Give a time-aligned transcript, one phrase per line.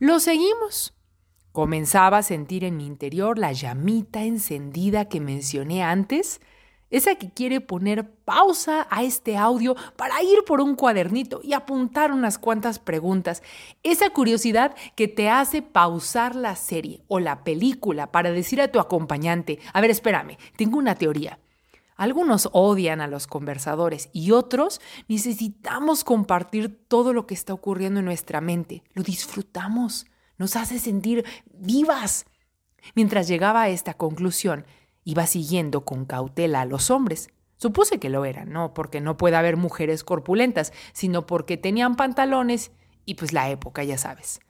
[0.00, 0.94] Lo seguimos.
[1.52, 6.40] Comenzaba a sentir en mi interior la llamita encendida que mencioné antes,
[6.88, 12.12] esa que quiere poner pausa a este audio para ir por un cuadernito y apuntar
[12.12, 13.42] unas cuantas preguntas,
[13.82, 18.80] esa curiosidad que te hace pausar la serie o la película para decir a tu
[18.80, 21.38] acompañante, a ver, espérame, tengo una teoría.
[22.00, 28.06] Algunos odian a los conversadores y otros necesitamos compartir todo lo que está ocurriendo en
[28.06, 28.82] nuestra mente.
[28.94, 30.06] Lo disfrutamos
[30.38, 32.24] nos hace sentir vivas.
[32.94, 34.64] Mientras llegaba a esta conclusión,
[35.04, 37.28] iba siguiendo con cautela a los hombres.
[37.58, 42.72] Supuse que lo eran, no porque no pueda haber mujeres corpulentas, sino porque tenían pantalones
[43.04, 44.40] y pues la época, ya sabes.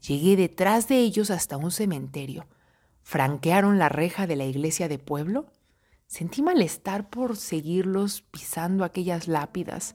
[0.00, 2.46] Llegué detrás de ellos hasta un cementerio.
[3.02, 5.52] Franquearon la reja de la iglesia de pueblo.
[6.08, 9.94] Sentí malestar por seguirlos pisando aquellas lápidas.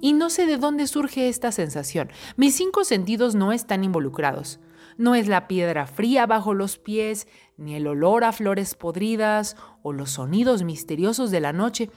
[0.00, 2.10] Y no sé de dónde surge esta sensación.
[2.36, 4.58] Mis cinco sentidos no están involucrados.
[4.98, 9.92] No es la piedra fría bajo los pies, ni el olor a flores podridas o
[9.92, 11.90] los sonidos misteriosos de la noche.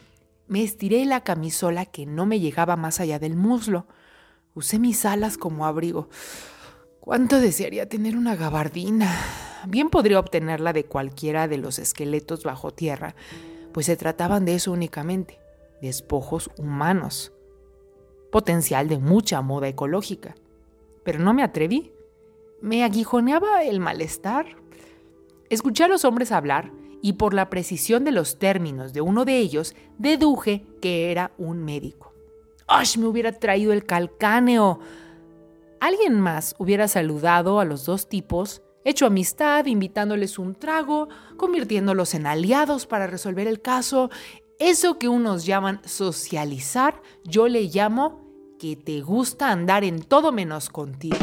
[0.47, 3.87] Me estiré la camisola que no me llegaba más allá del muslo.
[4.53, 6.09] Usé mis alas como abrigo.
[6.99, 9.11] ¿Cuánto desearía tener una gabardina?
[9.67, 13.15] Bien podría obtenerla de cualquiera de los esqueletos bajo tierra,
[13.73, 15.39] pues se trataban de eso únicamente,
[15.81, 17.33] despojos humanos
[18.29, 20.35] potencial de mucha moda ecológica.
[21.03, 21.91] Pero no me atreví.
[22.61, 24.57] Me aguijoneaba el malestar.
[25.49, 26.71] Escuché a los hombres hablar
[27.01, 31.63] y por la precisión de los términos de uno de ellos deduje que era un
[31.63, 32.13] médico.
[32.67, 32.97] ¡Ash!
[32.97, 34.79] Me hubiera traído el calcáneo.
[35.79, 42.27] Alguien más hubiera saludado a los dos tipos, hecho amistad, invitándoles un trago, convirtiéndolos en
[42.27, 44.09] aliados para resolver el caso
[44.59, 48.27] eso que unos llaman socializar, yo le llamo
[48.59, 51.15] que te gusta andar en todo menos contigo.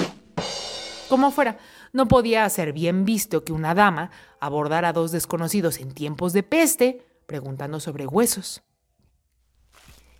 [1.10, 1.58] Como fuera,
[1.92, 6.42] no podía ser bien visto que una dama abordara a dos desconocidos en tiempos de
[6.42, 8.62] peste preguntando sobre huesos.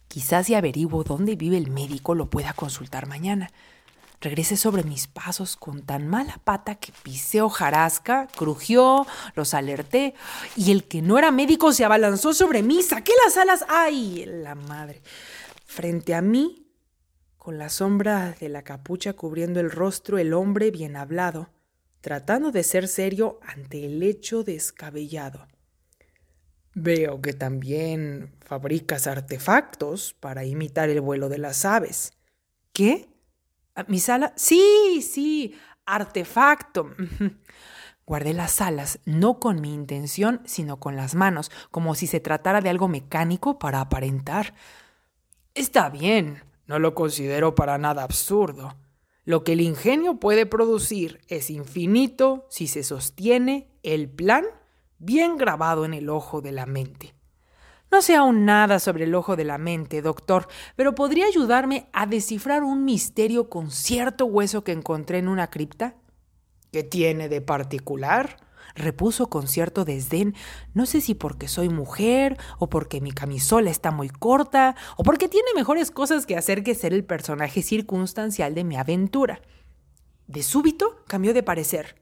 [0.08, 3.50] Quizás si averiguo dónde vive el médico lo pueda consultar mañana.
[4.20, 10.14] Regresé sobre mis pasos con tan mala pata que pisé hojarasca, crujió, los alerté
[10.56, 14.24] y el que no era médico se abalanzó sobre mí, saqué las alas, ¡ay!
[14.26, 15.02] La madre.
[15.66, 16.66] Frente a mí,
[17.36, 21.50] con la sombra de la capucha cubriendo el rostro, el hombre bien hablado,
[22.00, 25.46] tratando de ser serio ante el hecho descabellado.
[26.74, 32.12] Veo que también fabricas artefactos para imitar el vuelo de las aves.
[32.72, 33.08] ¿Qué?
[33.88, 34.32] ¿Mis alas?
[34.36, 35.54] Sí, sí,
[35.84, 36.90] artefacto.
[38.06, 42.60] Guardé las alas, no con mi intención, sino con las manos, como si se tratara
[42.60, 44.54] de algo mecánico para aparentar.
[45.54, 48.76] Está bien, no lo considero para nada absurdo.
[49.24, 54.44] Lo que el ingenio puede producir es infinito si se sostiene el plan
[54.98, 57.15] bien grabado en el ojo de la mente.
[57.96, 62.04] No sé aún nada sobre el ojo de la mente, doctor, pero podría ayudarme a
[62.04, 65.94] descifrar un misterio con cierto hueso que encontré en una cripta.
[66.72, 68.36] ¿Qué tiene de particular?
[68.74, 70.34] repuso con cierto desdén,
[70.74, 75.26] no sé si porque soy mujer, o porque mi camisola está muy corta, o porque
[75.26, 79.40] tiene mejores cosas que hacer que ser el personaje circunstancial de mi aventura.
[80.26, 81.96] De súbito cambió de parecer.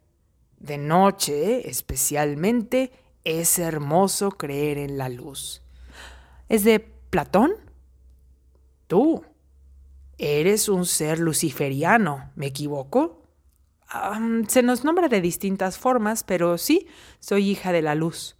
[0.58, 2.90] De noche, especialmente,
[3.22, 5.63] es hermoso creer en la luz.
[6.48, 7.52] ¿Es de Platón?
[8.86, 9.24] Tú.
[10.18, 13.22] Eres un ser luciferiano, ¿me equivoco?
[14.48, 16.88] se nos nombra de distintas formas, pero sí,
[17.20, 18.36] soy hija de la luz.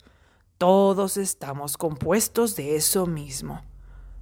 [0.58, 3.62] Todos estamos compuestos de eso mismo.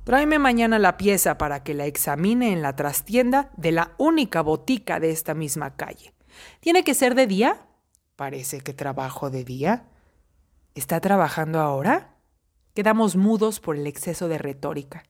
[0.04, 4.98] Tráeme mañana la pieza para que la examine en la trastienda de la única botica
[4.98, 6.12] de esta misma calle.
[6.60, 7.66] ¿Tiene que ser de día?
[8.16, 9.84] Parece que trabajo de día.
[10.74, 12.11] ¿Está trabajando ahora?
[12.74, 15.04] Quedamos mudos por el exceso de retórica.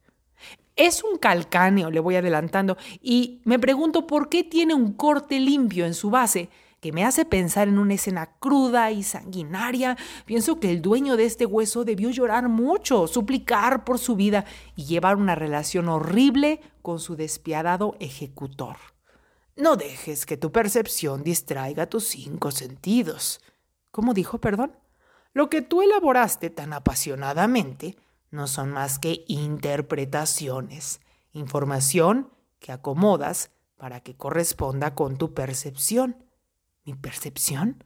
[0.74, 5.84] Es un calcáneo, le voy adelantando, y me pregunto por qué tiene un corte limpio
[5.86, 6.48] en su base,
[6.80, 9.96] que me hace pensar en una escena cruda y sanguinaria.
[10.24, 14.44] Pienso que el dueño de este hueso debió llorar mucho, suplicar por su vida
[14.74, 18.78] y llevar una relación horrible con su despiadado ejecutor.
[19.54, 23.40] No dejes que tu percepción distraiga tus cinco sentidos.
[23.92, 24.72] ¿Cómo dijo, perdón?
[25.34, 27.96] Lo que tú elaboraste tan apasionadamente
[28.30, 31.00] no son más que interpretaciones,
[31.32, 36.24] información que acomodas para que corresponda con tu percepción.
[36.84, 37.84] ¿Mi percepción?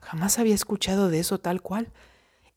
[0.00, 1.92] jamás había escuchado de eso tal cual.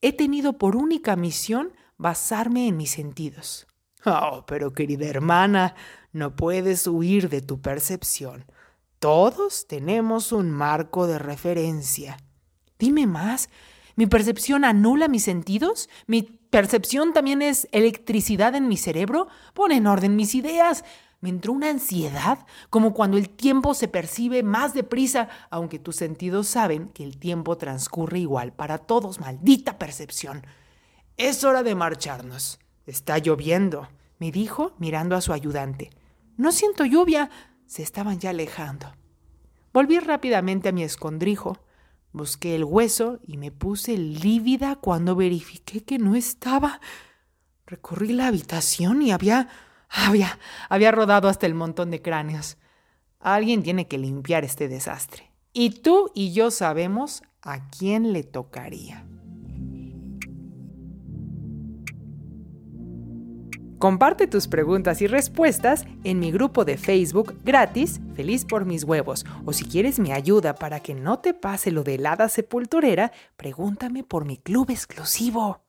[0.02, 3.68] He tenido por única misión basarme en mis sentidos.
[4.06, 5.76] Oh, pero querida hermana,
[6.12, 8.46] no puedes huir de tu percepción.
[9.00, 12.18] Todos tenemos un marco de referencia.
[12.78, 13.50] Dime más.
[13.96, 15.90] ¿Mi percepción anula mis sentidos?
[16.08, 19.28] ¿Mi percepción también es electricidad en mi cerebro?
[19.54, 20.84] Pone en orden mis ideas.
[21.22, 26.48] Me entró una ansiedad, como cuando el tiempo se percibe más deprisa, aunque tus sentidos
[26.48, 29.20] saben que el tiempo transcurre igual para todos.
[29.20, 30.46] Maldita percepción.
[31.16, 32.60] Es hora de marcharnos.
[32.86, 33.88] Está lloviendo,
[34.20, 35.92] me dijo mirando a su ayudante.
[36.36, 37.30] No siento lluvia.
[37.68, 38.94] Se estaban ya alejando.
[39.72, 41.58] Volví rápidamente a mi escondrijo.
[42.14, 46.80] Busqué el hueso y me puse lívida cuando verifiqué que no estaba.
[47.66, 49.50] Recorrí la habitación y había...
[49.90, 50.40] había...
[50.70, 52.58] había rodado hasta el montón de cráneos.
[53.20, 55.32] Alguien tiene que limpiar este desastre.
[55.54, 59.06] Y tú y yo sabemos a quién le tocaría.
[63.84, 69.26] Comparte tus preguntas y respuestas en mi grupo de Facebook gratis, Feliz por mis huevos.
[69.44, 74.06] O si quieres mi ayuda para que no te pase lo de helada sepulturera, pregúntame
[74.06, 75.63] por mi club exclusivo.